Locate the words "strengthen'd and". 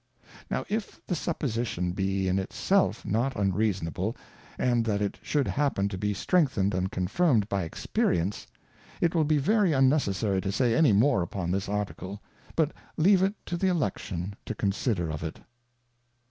6.15-6.91